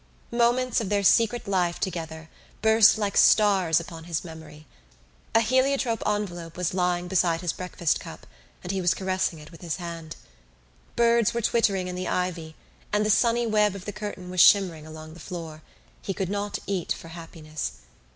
[0.31, 2.27] Moments of their secret life together
[2.63, 4.65] burst like stars upon his memory.
[5.35, 8.25] A heliotrope envelope was lying beside his breakfast cup
[8.63, 10.15] and he was caressing it with his hand.
[10.95, 12.55] Birds were twittering in the ivy
[12.91, 15.61] and the sunny web of the curtain was shimmering along the floor:
[16.01, 17.73] he could not eat for happiness.